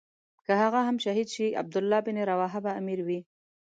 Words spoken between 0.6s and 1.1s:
هغه هم